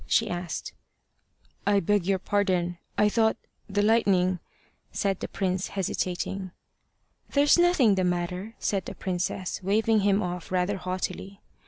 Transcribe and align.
she 0.07 0.27
asked. 0.31 0.73
"I 1.67 1.79
beg 1.79 2.07
your 2.07 2.17
pardon. 2.17 2.79
I 2.97 3.07
thought 3.07 3.37
the 3.69 3.83
lightning" 3.83 4.39
said 4.91 5.19
the 5.19 5.27
prince, 5.27 5.67
hesitating. 5.67 6.49
"There's 7.29 7.59
nothing 7.59 7.93
the 7.93 8.03
matter," 8.03 8.55
said 8.57 8.85
the 8.85 8.95
princess, 8.95 9.61
waving 9.61 9.99
him 9.99 10.23
off 10.23 10.51
rather 10.51 10.77
haughtily. 10.77 11.39